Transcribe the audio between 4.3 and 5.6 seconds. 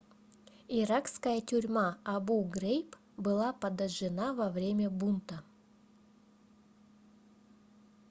во время бунта